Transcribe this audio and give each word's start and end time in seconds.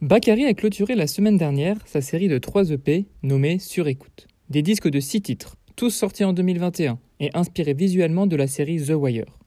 Bakary 0.00 0.44
a 0.44 0.54
clôturé 0.54 0.96
la 0.96 1.06
semaine 1.06 1.36
dernière 1.36 1.76
sa 1.84 2.00
série 2.00 2.26
de 2.26 2.38
3 2.38 2.72
EP 2.72 3.06
nommée 3.22 3.60
Sur 3.60 3.86
écoute. 3.86 4.26
Des 4.50 4.62
disques 4.62 4.88
de 4.88 4.98
6 4.98 5.22
titres, 5.22 5.56
tous 5.76 5.90
sortis 5.90 6.24
en 6.24 6.32
2021 6.32 6.98
et 7.20 7.30
inspirés 7.34 7.74
visuellement 7.74 8.26
de 8.26 8.34
la 8.34 8.48
série 8.48 8.84
The 8.84 8.94
Wire. 8.96 9.38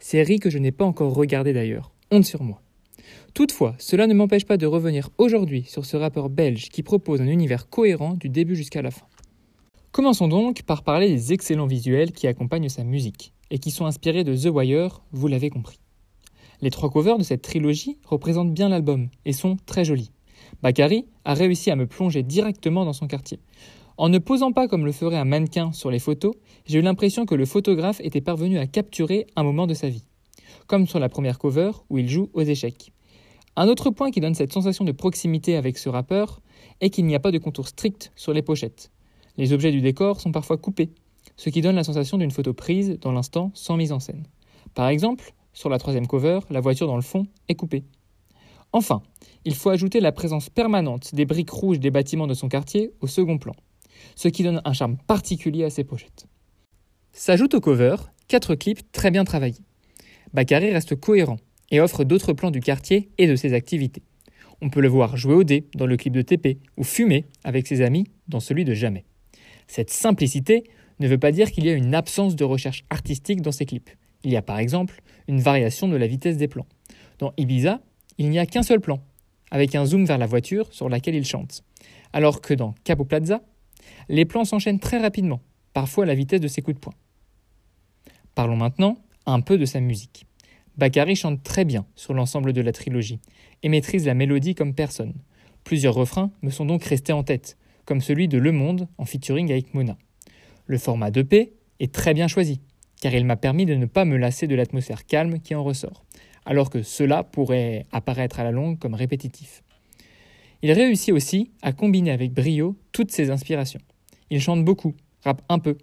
Série 0.00 0.40
que 0.40 0.50
je 0.50 0.58
n'ai 0.58 0.72
pas 0.72 0.84
encore 0.84 1.14
regardée 1.14 1.52
d'ailleurs. 1.52 1.92
Honte 2.10 2.24
sur 2.24 2.42
moi. 2.42 2.62
Toutefois, 3.32 3.76
cela 3.78 4.08
ne 4.08 4.14
m'empêche 4.14 4.44
pas 4.44 4.56
de 4.56 4.66
revenir 4.66 5.10
aujourd'hui 5.18 5.62
sur 5.68 5.86
ce 5.86 5.96
rappeur 5.96 6.30
belge 6.30 6.68
qui 6.68 6.82
propose 6.82 7.20
un 7.20 7.28
univers 7.28 7.68
cohérent 7.68 8.14
du 8.14 8.28
début 8.28 8.56
jusqu'à 8.56 8.82
la 8.82 8.90
fin. 8.90 9.06
Commençons 9.92 10.28
donc 10.28 10.62
par 10.62 10.84
parler 10.84 11.08
des 11.08 11.32
excellents 11.32 11.66
visuels 11.66 12.12
qui 12.12 12.28
accompagnent 12.28 12.68
sa 12.68 12.84
musique 12.84 13.32
et 13.50 13.58
qui 13.58 13.72
sont 13.72 13.86
inspirés 13.86 14.22
de 14.22 14.36
The 14.36 14.54
Wire, 14.54 15.02
vous 15.10 15.26
l'avez 15.26 15.50
compris. 15.50 15.80
Les 16.60 16.70
trois 16.70 16.90
covers 16.90 17.18
de 17.18 17.24
cette 17.24 17.42
trilogie 17.42 17.98
représentent 18.04 18.54
bien 18.54 18.68
l'album 18.68 19.08
et 19.24 19.32
sont 19.32 19.56
très 19.66 19.84
jolis. 19.84 20.12
Bakary 20.62 21.06
a 21.24 21.34
réussi 21.34 21.72
à 21.72 21.76
me 21.76 21.88
plonger 21.88 22.22
directement 22.22 22.84
dans 22.84 22.92
son 22.92 23.08
quartier. 23.08 23.40
En 23.96 24.08
ne 24.08 24.18
posant 24.18 24.52
pas 24.52 24.68
comme 24.68 24.86
le 24.86 24.92
ferait 24.92 25.18
un 25.18 25.24
mannequin 25.24 25.72
sur 25.72 25.90
les 25.90 25.98
photos, 25.98 26.36
j'ai 26.66 26.78
eu 26.78 26.82
l'impression 26.82 27.26
que 27.26 27.34
le 27.34 27.44
photographe 27.44 28.00
était 28.04 28.20
parvenu 28.20 28.58
à 28.58 28.68
capturer 28.68 29.26
un 29.34 29.42
moment 29.42 29.66
de 29.66 29.74
sa 29.74 29.88
vie. 29.88 30.04
Comme 30.68 30.86
sur 30.86 31.00
la 31.00 31.08
première 31.08 31.40
cover 31.40 31.72
où 31.90 31.98
il 31.98 32.08
joue 32.08 32.30
aux 32.32 32.42
échecs. 32.42 32.92
Un 33.56 33.66
autre 33.66 33.90
point 33.90 34.12
qui 34.12 34.20
donne 34.20 34.36
cette 34.36 34.52
sensation 34.52 34.84
de 34.84 34.92
proximité 34.92 35.56
avec 35.56 35.78
ce 35.78 35.88
rappeur 35.88 36.40
est 36.80 36.90
qu'il 36.90 37.06
n'y 37.06 37.16
a 37.16 37.20
pas 37.20 37.32
de 37.32 37.38
contour 37.38 37.66
strict 37.66 38.12
sur 38.14 38.32
les 38.32 38.42
pochettes. 38.42 38.92
Les 39.40 39.54
objets 39.54 39.72
du 39.72 39.80
décor 39.80 40.20
sont 40.20 40.32
parfois 40.32 40.58
coupés, 40.58 40.90
ce 41.38 41.48
qui 41.48 41.62
donne 41.62 41.76
la 41.76 41.82
sensation 41.82 42.18
d'une 42.18 42.30
photo 42.30 42.52
prise 42.52 42.98
dans 43.00 43.10
l'instant 43.10 43.50
sans 43.54 43.78
mise 43.78 43.90
en 43.90 43.98
scène. 43.98 44.26
Par 44.74 44.88
exemple, 44.88 45.32
sur 45.54 45.70
la 45.70 45.78
troisième 45.78 46.06
cover, 46.06 46.40
la 46.50 46.60
voiture 46.60 46.86
dans 46.86 46.96
le 46.96 47.00
fond 47.00 47.26
est 47.48 47.54
coupée. 47.54 47.84
Enfin, 48.74 49.00
il 49.46 49.54
faut 49.54 49.70
ajouter 49.70 50.00
la 50.00 50.12
présence 50.12 50.50
permanente 50.50 51.14
des 51.14 51.24
briques 51.24 51.48
rouges 51.48 51.80
des 51.80 51.90
bâtiments 51.90 52.26
de 52.26 52.34
son 52.34 52.50
quartier 52.50 52.92
au 53.00 53.06
second 53.06 53.38
plan, 53.38 53.54
ce 54.14 54.28
qui 54.28 54.42
donne 54.42 54.60
un 54.66 54.74
charme 54.74 54.98
particulier 55.06 55.64
à 55.64 55.70
ses 55.70 55.84
pochettes. 55.84 56.26
S'ajoutent 57.12 57.54
au 57.54 57.60
cover 57.62 57.96
quatre 58.28 58.54
clips 58.54 58.92
très 58.92 59.10
bien 59.10 59.24
travaillés. 59.24 59.64
Bakary 60.34 60.70
reste 60.70 60.96
cohérent 60.96 61.38
et 61.70 61.80
offre 61.80 62.04
d'autres 62.04 62.34
plans 62.34 62.50
du 62.50 62.60
quartier 62.60 63.08
et 63.16 63.26
de 63.26 63.36
ses 63.36 63.54
activités. 63.54 64.02
On 64.60 64.68
peut 64.68 64.82
le 64.82 64.88
voir 64.88 65.16
jouer 65.16 65.34
au 65.34 65.44
dé 65.44 65.66
dans 65.76 65.86
le 65.86 65.96
clip 65.96 66.12
de 66.12 66.20
TP 66.20 66.58
ou 66.76 66.84
fumer 66.84 67.24
avec 67.42 67.66
ses 67.66 67.80
amis 67.80 68.04
dans 68.28 68.40
celui 68.40 68.66
de 68.66 68.74
Jamais. 68.74 69.06
Cette 69.70 69.90
simplicité 69.90 70.64
ne 70.98 71.06
veut 71.06 71.16
pas 71.16 71.30
dire 71.30 71.52
qu'il 71.52 71.64
y 71.64 71.70
a 71.70 71.74
une 71.74 71.94
absence 71.94 72.34
de 72.34 72.42
recherche 72.42 72.82
artistique 72.90 73.40
dans 73.40 73.52
ses 73.52 73.66
clips. 73.66 73.88
Il 74.24 74.32
y 74.32 74.36
a 74.36 74.42
par 74.42 74.58
exemple 74.58 75.00
une 75.28 75.40
variation 75.40 75.86
de 75.86 75.94
la 75.94 76.08
vitesse 76.08 76.36
des 76.36 76.48
plans. 76.48 76.66
Dans 77.20 77.32
Ibiza, 77.36 77.80
il 78.18 78.30
n'y 78.30 78.40
a 78.40 78.46
qu'un 78.46 78.64
seul 78.64 78.80
plan, 78.80 79.00
avec 79.52 79.76
un 79.76 79.84
zoom 79.84 80.06
vers 80.06 80.18
la 80.18 80.26
voiture 80.26 80.74
sur 80.74 80.88
laquelle 80.88 81.14
il 81.14 81.24
chante. 81.24 81.62
Alors 82.12 82.40
que 82.40 82.52
dans 82.52 82.74
Capo 82.82 83.04
Plaza, 83.04 83.42
les 84.08 84.24
plans 84.24 84.44
s'enchaînent 84.44 84.80
très 84.80 84.98
rapidement, 84.98 85.40
parfois 85.72 86.02
à 86.02 86.08
la 86.08 86.16
vitesse 86.16 86.40
de 86.40 86.48
ses 86.48 86.62
coups 86.62 86.74
de 86.74 86.80
poing. 86.80 86.94
Parlons 88.34 88.56
maintenant 88.56 88.98
un 89.24 89.40
peu 89.40 89.56
de 89.56 89.66
sa 89.66 89.78
musique. 89.78 90.26
Bakary 90.78 91.14
chante 91.14 91.44
très 91.44 91.64
bien 91.64 91.86
sur 91.94 92.12
l'ensemble 92.12 92.52
de 92.52 92.60
la 92.60 92.72
trilogie 92.72 93.20
et 93.62 93.68
maîtrise 93.68 94.04
la 94.04 94.14
mélodie 94.14 94.56
comme 94.56 94.74
personne. 94.74 95.14
Plusieurs 95.62 95.94
refrains 95.94 96.32
me 96.42 96.50
sont 96.50 96.64
donc 96.66 96.82
restés 96.82 97.12
en 97.12 97.22
tête, 97.22 97.56
comme 97.90 98.00
celui 98.00 98.28
de 98.28 98.38
Le 98.38 98.52
Monde 98.52 98.86
en 98.98 99.04
featuring 99.04 99.50
avec 99.50 99.74
Mona. 99.74 99.98
Le 100.66 100.78
format 100.78 101.10
2P 101.10 101.50
est 101.80 101.92
très 101.92 102.14
bien 102.14 102.28
choisi, 102.28 102.60
car 103.00 103.12
il 103.12 103.24
m'a 103.24 103.34
permis 103.34 103.66
de 103.66 103.74
ne 103.74 103.84
pas 103.84 104.04
me 104.04 104.16
lasser 104.16 104.46
de 104.46 104.54
l'atmosphère 104.54 105.06
calme 105.06 105.40
qui 105.40 105.56
en 105.56 105.64
ressort, 105.64 106.04
alors 106.44 106.70
que 106.70 106.84
cela 106.84 107.24
pourrait 107.24 107.86
apparaître 107.90 108.38
à 108.38 108.44
la 108.44 108.52
longue 108.52 108.78
comme 108.78 108.94
répétitif. 108.94 109.64
Il 110.62 110.70
réussit 110.70 111.12
aussi 111.12 111.50
à 111.62 111.72
combiner 111.72 112.12
avec 112.12 112.32
brio 112.32 112.76
toutes 112.92 113.10
ses 113.10 113.28
inspirations. 113.32 113.80
Il 114.30 114.40
chante 114.40 114.64
beaucoup, 114.64 114.94
rappe 115.24 115.42
un 115.48 115.58
peu, 115.58 115.76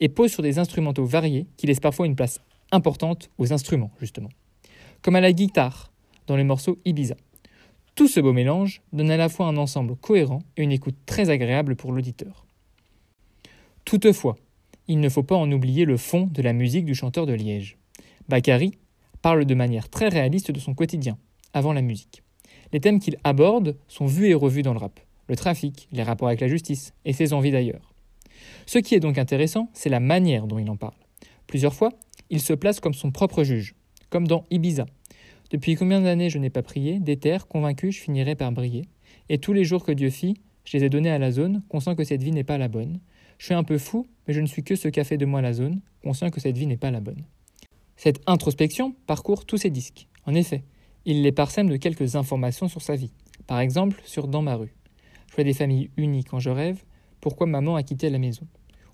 et 0.00 0.08
pose 0.08 0.32
sur 0.32 0.42
des 0.42 0.58
instrumentaux 0.58 1.04
variés 1.04 1.46
qui 1.58 1.66
laissent 1.66 1.78
parfois 1.78 2.06
une 2.06 2.16
place 2.16 2.40
importante 2.72 3.28
aux 3.36 3.52
instruments, 3.52 3.90
justement. 4.00 4.30
Comme 5.02 5.16
à 5.16 5.20
la 5.20 5.34
guitare, 5.34 5.92
dans 6.26 6.36
les 6.36 6.44
morceaux 6.44 6.78
Ibiza. 6.86 7.16
Tout 8.00 8.08
ce 8.08 8.18
beau 8.18 8.32
mélange 8.32 8.80
donne 8.94 9.10
à 9.10 9.18
la 9.18 9.28
fois 9.28 9.44
un 9.48 9.58
ensemble 9.58 9.94
cohérent 9.94 10.38
et 10.56 10.62
une 10.62 10.72
écoute 10.72 10.96
très 11.04 11.28
agréable 11.28 11.76
pour 11.76 11.92
l'auditeur. 11.92 12.46
Toutefois, 13.84 14.38
il 14.88 15.00
ne 15.00 15.10
faut 15.10 15.22
pas 15.22 15.36
en 15.36 15.52
oublier 15.52 15.84
le 15.84 15.98
fond 15.98 16.26
de 16.32 16.40
la 16.40 16.54
musique 16.54 16.86
du 16.86 16.94
chanteur 16.94 17.26
de 17.26 17.34
Liège. 17.34 17.76
Bakary 18.26 18.72
parle 19.20 19.44
de 19.44 19.54
manière 19.54 19.90
très 19.90 20.08
réaliste 20.08 20.50
de 20.50 20.58
son 20.58 20.72
quotidien, 20.72 21.18
avant 21.52 21.74
la 21.74 21.82
musique. 21.82 22.22
Les 22.72 22.80
thèmes 22.80 23.00
qu'il 23.00 23.18
aborde 23.22 23.76
sont 23.86 24.06
vus 24.06 24.28
et 24.28 24.34
revus 24.34 24.62
dans 24.62 24.72
le 24.72 24.78
rap, 24.78 24.98
le 25.28 25.36
trafic, 25.36 25.86
les 25.92 26.02
rapports 26.02 26.28
avec 26.28 26.40
la 26.40 26.48
justice 26.48 26.94
et 27.04 27.12
ses 27.12 27.34
envies 27.34 27.50
d'ailleurs. 27.50 27.92
Ce 28.64 28.78
qui 28.78 28.94
est 28.94 29.00
donc 29.00 29.18
intéressant, 29.18 29.68
c'est 29.74 29.90
la 29.90 30.00
manière 30.00 30.46
dont 30.46 30.58
il 30.58 30.70
en 30.70 30.76
parle. 30.76 30.96
Plusieurs 31.46 31.74
fois, 31.74 31.90
il 32.30 32.40
se 32.40 32.54
place 32.54 32.80
comme 32.80 32.94
son 32.94 33.10
propre 33.10 33.44
juge, 33.44 33.74
comme 34.08 34.26
dans 34.26 34.46
Ibiza. 34.50 34.86
Depuis 35.50 35.74
combien 35.74 36.00
d'années 36.00 36.30
je 36.30 36.38
n'ai 36.38 36.50
pas 36.50 36.62
prié, 36.62 37.00
déterre, 37.00 37.48
convaincu, 37.48 37.90
je 37.90 38.00
finirai 38.00 38.36
par 38.36 38.52
briller. 38.52 38.84
Et 39.28 39.38
tous 39.38 39.52
les 39.52 39.64
jours 39.64 39.84
que 39.84 39.92
Dieu 39.92 40.10
fit, 40.10 40.34
je 40.64 40.76
les 40.76 40.84
ai 40.84 40.88
donnés 40.88 41.10
à 41.10 41.18
la 41.18 41.32
zone, 41.32 41.62
conscient 41.68 41.96
que 41.96 42.04
cette 42.04 42.22
vie 42.22 42.30
n'est 42.30 42.44
pas 42.44 42.58
la 42.58 42.68
bonne. 42.68 43.00
Je 43.38 43.46
suis 43.46 43.54
un 43.54 43.64
peu 43.64 43.78
fou, 43.78 44.06
mais 44.28 44.34
je 44.34 44.40
ne 44.40 44.46
suis 44.46 44.62
que 44.62 44.76
ce 44.76 44.86
qu'a 44.86 45.02
fait 45.02 45.16
de 45.16 45.26
moi 45.26 45.40
la 45.40 45.52
zone, 45.52 45.80
conscient 46.04 46.30
que 46.30 46.40
cette 46.40 46.56
vie 46.56 46.66
n'est 46.66 46.76
pas 46.76 46.92
la 46.92 47.00
bonne. 47.00 47.24
Cette 47.96 48.20
introspection 48.26 48.94
parcourt 49.06 49.44
tous 49.44 49.56
ses 49.56 49.70
disques. 49.70 50.06
En 50.24 50.34
effet, 50.34 50.62
il 51.04 51.22
les 51.22 51.32
parsème 51.32 51.68
de 51.68 51.76
quelques 51.76 52.14
informations 52.14 52.68
sur 52.68 52.82
sa 52.82 52.94
vie. 52.94 53.12
Par 53.46 53.58
exemple, 53.58 54.00
sur 54.04 54.28
Dans 54.28 54.42
ma 54.42 54.54
rue. 54.54 54.74
Je 55.28 55.34
fais 55.34 55.44
des 55.44 55.54
familles 55.54 55.90
unies 55.96 56.24
quand 56.24 56.38
je 56.38 56.50
rêve, 56.50 56.84
pourquoi 57.20 57.46
maman 57.46 57.76
a 57.76 57.82
quitté 57.82 58.08
la 58.08 58.18
maison? 58.18 58.46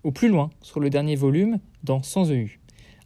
Ou 0.04 0.12
plus 0.12 0.28
loin, 0.28 0.50
sur 0.62 0.80
le 0.80 0.88
dernier 0.88 1.16
volume, 1.16 1.58
dans 1.84 2.02
Sans 2.02 2.30
EU. 2.30 2.60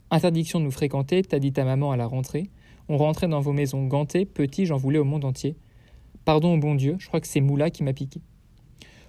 Interdiction 0.09 0.59
de 0.59 0.65
nous 0.65 0.71
fréquenter, 0.71 1.21
t'as 1.21 1.39
dit 1.39 1.51
ta 1.51 1.65
maman 1.65 1.91
à 1.91 1.97
la 1.97 2.05
rentrée. 2.05 2.49
On 2.93 2.97
rentrait 2.97 3.29
dans 3.29 3.39
vos 3.39 3.53
maisons 3.53 3.85
gantées, 3.85 4.25
petit, 4.25 4.65
j'en 4.65 4.75
voulais 4.75 4.99
au 4.99 5.05
monde 5.05 5.23
entier. 5.23 5.55
Pardon 6.25 6.55
au 6.55 6.57
bon 6.57 6.75
Dieu, 6.75 6.97
je 6.99 7.07
crois 7.07 7.21
que 7.21 7.27
c'est 7.27 7.39
Moula 7.39 7.69
qui 7.69 7.85
m'a 7.85 7.93
piqué. 7.93 8.19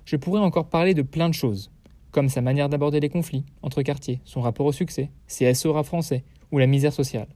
Je 0.05 0.15
pourrais 0.15 0.39
encore 0.41 0.69
parler 0.69 0.95
de 0.95 1.03
plein 1.03 1.29
de 1.29 1.35
choses, 1.35 1.73
comme 2.13 2.29
sa 2.29 2.43
manière 2.43 2.69
d'aborder 2.69 3.01
les 3.01 3.09
conflits 3.09 3.45
entre 3.61 3.83
quartiers, 3.83 4.21
son 4.25 4.41
rapport 4.41 4.67
au 4.67 4.71
succès, 4.71 5.11
ses 5.27 5.53
SO 5.53 5.73
rap 5.73 5.85
français 5.85 6.23
ou 6.53 6.59
la 6.59 6.69
misère 6.69 6.93
sociale. 6.93 7.27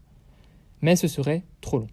Mais 0.83 0.95
ce 0.95 1.09
serait 1.09 1.43
trop 1.63 1.81
long. 1.81 1.89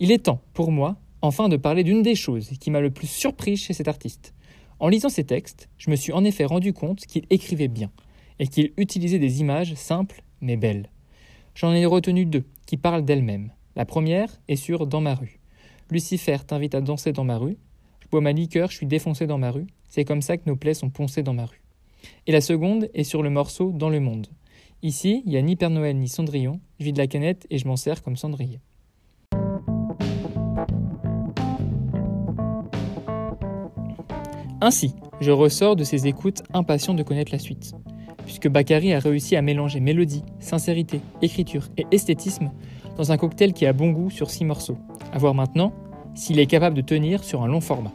Il 0.00 0.10
est 0.10 0.24
temps, 0.24 0.40
pour 0.52 0.72
moi, 0.72 0.96
enfin 1.22 1.48
de 1.48 1.56
parler 1.56 1.84
d'une 1.84 2.02
des 2.02 2.16
choses 2.16 2.50
qui 2.58 2.72
m'a 2.72 2.80
le 2.80 2.90
plus 2.90 3.06
surpris 3.06 3.56
chez 3.56 3.72
cet 3.72 3.86
artiste. 3.86 4.34
En 4.80 4.88
lisant 4.88 5.10
ses 5.10 5.22
textes, 5.22 5.68
je 5.78 5.90
me 5.92 5.96
suis 5.96 6.10
en 6.10 6.24
effet 6.24 6.44
rendu 6.44 6.72
compte 6.72 7.06
qu'il 7.06 7.24
écrivait 7.30 7.68
bien 7.68 7.92
et 8.40 8.48
qu'il 8.48 8.72
utilisait 8.78 9.20
des 9.20 9.42
images 9.42 9.74
simples 9.74 10.24
mais 10.40 10.56
belles. 10.56 10.90
J'en 11.54 11.72
ai 11.72 11.86
retenu 11.86 12.26
deux 12.26 12.46
qui 12.66 12.76
parlent 12.76 13.04
d'elles-mêmes. 13.04 13.52
La 13.76 13.84
première 13.84 14.30
est 14.48 14.56
sur 14.56 14.86
Dans 14.86 15.02
ma 15.02 15.14
rue. 15.14 15.38
Lucifer 15.90 16.38
t'invite 16.46 16.74
à 16.74 16.80
danser 16.80 17.12
dans 17.12 17.24
ma 17.24 17.36
rue. 17.36 17.58
Je 18.00 18.08
bois 18.08 18.22
ma 18.22 18.32
liqueur, 18.32 18.70
je 18.70 18.76
suis 18.76 18.86
défoncé 18.86 19.26
dans 19.26 19.36
ma 19.36 19.50
rue. 19.50 19.66
C'est 19.90 20.06
comme 20.06 20.22
ça 20.22 20.38
que 20.38 20.44
nos 20.46 20.56
plaies 20.56 20.72
sont 20.72 20.88
poncées 20.88 21.22
dans 21.22 21.34
ma 21.34 21.44
rue. 21.44 21.60
Et 22.26 22.32
la 22.32 22.40
seconde 22.40 22.88
est 22.94 23.04
sur 23.04 23.22
le 23.22 23.28
morceau 23.28 23.72
Dans 23.72 23.90
le 23.90 24.00
monde. 24.00 24.28
Ici, 24.82 25.22
il 25.26 25.30
n'y 25.30 25.36
a 25.36 25.42
ni 25.42 25.56
Père 25.56 25.68
Noël 25.68 25.94
ni 25.98 26.08
Cendrillon, 26.08 26.58
je 26.80 26.86
vide 26.86 26.96
la 26.96 27.06
canette 27.06 27.46
et 27.50 27.58
je 27.58 27.68
m'en 27.68 27.76
sers 27.76 28.02
comme 28.02 28.16
cendrier. 28.16 28.60
Ainsi, 34.62 34.94
je 35.20 35.30
ressors 35.30 35.76
de 35.76 35.84
ces 35.84 36.06
écoutes 36.06 36.42
impatient 36.54 36.94
de 36.94 37.02
connaître 37.02 37.30
la 37.30 37.38
suite, 37.38 37.74
puisque 38.24 38.48
Bakary 38.48 38.94
a 38.94 39.00
réussi 39.00 39.36
à 39.36 39.42
mélanger 39.42 39.80
mélodie, 39.80 40.22
sincérité, 40.40 41.02
écriture 41.20 41.68
et 41.76 41.86
esthétisme 41.90 42.50
dans 42.96 43.12
un 43.12 43.16
cocktail 43.16 43.52
qui 43.52 43.66
a 43.66 43.72
bon 43.72 43.90
goût 43.90 44.10
sur 44.10 44.30
six 44.30 44.44
morceaux. 44.44 44.78
À 45.12 45.18
voir 45.18 45.34
maintenant 45.34 45.72
s'il 46.14 46.38
est 46.38 46.46
capable 46.46 46.74
de 46.74 46.80
tenir 46.80 47.24
sur 47.24 47.42
un 47.42 47.46
long 47.46 47.60
format. 47.60 47.92